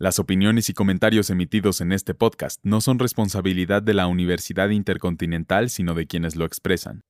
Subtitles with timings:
[0.00, 5.70] Las opiniones y comentarios emitidos en este podcast no son responsabilidad de la Universidad Intercontinental,
[5.70, 7.02] sino de quienes lo expresan.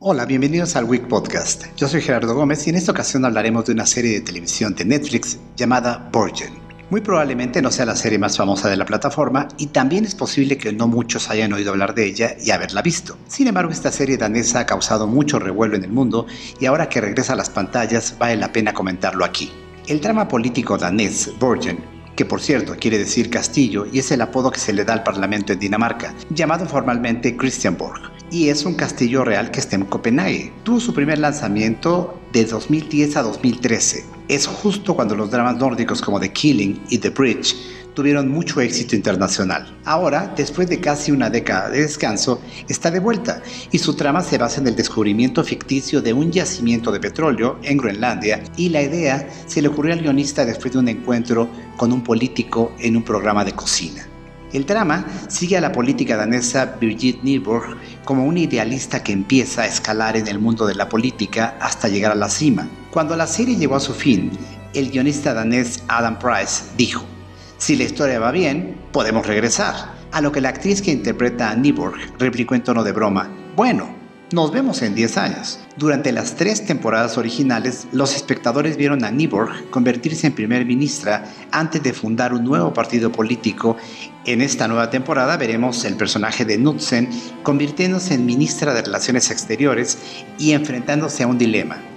[0.00, 1.66] Hola, bienvenidos al Week Podcast.
[1.76, 4.84] Yo soy Gerardo Gómez y en esta ocasión hablaremos de una serie de televisión de
[4.84, 6.69] Netflix llamada Borgen.
[6.90, 10.58] Muy probablemente no sea la serie más famosa de la plataforma y también es posible
[10.58, 13.16] que no muchos hayan oído hablar de ella y haberla visto.
[13.28, 16.26] Sin embargo, esta serie danesa ha causado mucho revuelo en el mundo
[16.58, 19.52] y ahora que regresa a las pantallas vale la pena comentarlo aquí.
[19.86, 21.78] El drama político danés, Borgen,
[22.16, 25.04] que por cierto quiere decir castillo y es el apodo que se le da al
[25.04, 30.52] parlamento en Dinamarca, llamado formalmente Christianborg, y es un castillo real que está en Copenhague.
[30.62, 34.04] Tuvo su primer lanzamiento de 2010 a 2013.
[34.28, 37.56] Es justo cuando los dramas nórdicos como The Killing y The Bridge
[37.94, 39.76] tuvieron mucho éxito internacional.
[39.84, 44.38] Ahora, después de casi una década de descanso, está de vuelta y su trama se
[44.38, 49.28] basa en el descubrimiento ficticio de un yacimiento de petróleo en Groenlandia y la idea
[49.46, 53.44] se le ocurrió al guionista después de un encuentro con un político en un programa
[53.44, 54.09] de cocina.
[54.52, 59.66] El drama sigue a la política danesa Birgit Nyborg como una idealista que empieza a
[59.66, 62.68] escalar en el mundo de la política hasta llegar a la cima.
[62.90, 64.32] Cuando la serie llegó a su fin,
[64.74, 67.04] el guionista danés Adam Price dijo,
[67.58, 70.00] si la historia va bien, podemos regresar.
[70.10, 73.99] A lo que la actriz que interpreta a Nyborg replicó en tono de broma, bueno,
[74.32, 75.58] nos vemos en 10 años.
[75.76, 81.82] Durante las tres temporadas originales, los espectadores vieron a Nyborg convertirse en primer ministra antes
[81.82, 83.76] de fundar un nuevo partido político.
[84.24, 87.08] En esta nueva temporada veremos el personaje de Knudsen
[87.42, 89.98] convirtiéndose en ministra de Relaciones Exteriores
[90.38, 91.89] y enfrentándose a un dilema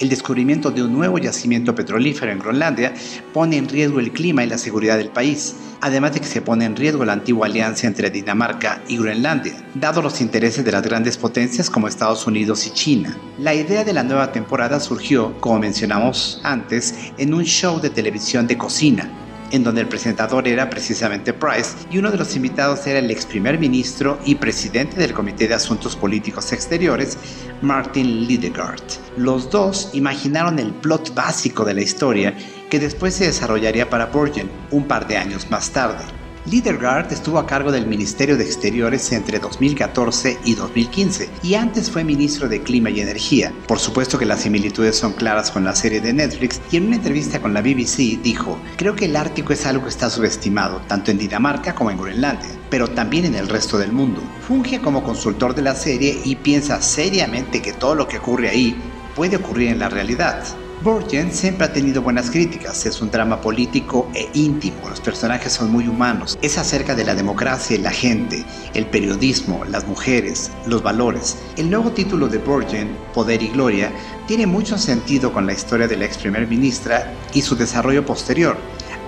[0.00, 2.94] el descubrimiento de un nuevo yacimiento petrolífero en Groenlandia
[3.32, 6.64] pone en riesgo el clima y la seguridad del país, además de que se pone
[6.64, 11.16] en riesgo la antigua alianza entre Dinamarca y Groenlandia, dado los intereses de las grandes
[11.16, 13.16] potencias como Estados Unidos y China.
[13.38, 18.46] La idea de la nueva temporada surgió, como mencionamos antes, en un show de televisión
[18.46, 19.10] de cocina,
[19.50, 23.26] en donde el presentador era precisamente Price y uno de los invitados era el ex
[23.26, 27.18] primer ministro y presidente del Comité de Asuntos Políticos Exteriores,
[27.62, 28.82] Martin Lidegaard.
[29.16, 32.34] Los dos imaginaron el plot básico de la historia
[32.70, 36.17] que después se desarrollaría para Borgen un par de años más tarde.
[36.50, 42.04] Lidergaard estuvo a cargo del Ministerio de Exteriores entre 2014 y 2015 y antes fue
[42.04, 43.52] ministro de Clima y Energía.
[43.66, 46.96] Por supuesto que las similitudes son claras con la serie de Netflix y en una
[46.96, 51.10] entrevista con la BBC dijo, creo que el Ártico es algo que está subestimado, tanto
[51.10, 54.22] en Dinamarca como en Groenlandia, pero también en el resto del mundo.
[54.46, 58.74] Funge como consultor de la serie y piensa seriamente que todo lo que ocurre ahí
[59.14, 60.42] puede ocurrir en la realidad.
[60.82, 65.72] Borgen siempre ha tenido buenas críticas, es un drama político e íntimo, los personajes son
[65.72, 68.44] muy humanos, es acerca de la democracia la gente,
[68.74, 71.36] el periodismo, las mujeres, los valores.
[71.56, 73.90] El nuevo título de Borgen, Poder y Gloria,
[74.28, 78.56] tiene mucho sentido con la historia de la ex primer ministra y su desarrollo posterior.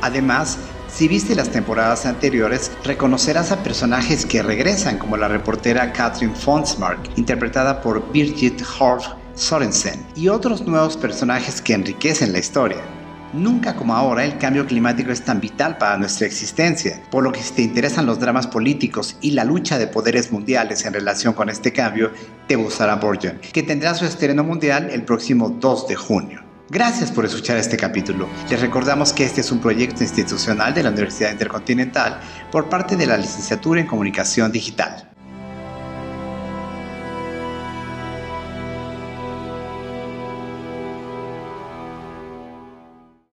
[0.00, 0.56] Además,
[0.90, 7.10] si viste las temporadas anteriores, reconocerás a personajes que regresan, como la reportera Catherine Fonsmark,
[7.16, 9.06] interpretada por Birgit Horf
[9.38, 12.82] Sorensen y otros nuevos personajes que enriquecen la historia.
[13.32, 17.40] Nunca como ahora el cambio climático es tan vital para nuestra existencia, por lo que
[17.40, 21.48] si te interesan los dramas políticos y la lucha de poderes mundiales en relación con
[21.50, 22.10] este cambio,
[22.48, 26.42] te gustará Borgen, que tendrá su estreno mundial el próximo 2 de junio.
[26.70, 28.28] Gracias por escuchar este capítulo.
[28.50, 32.18] Les recordamos que este es un proyecto institucional de la Universidad Intercontinental
[32.50, 35.07] por parte de la Licenciatura en Comunicación Digital.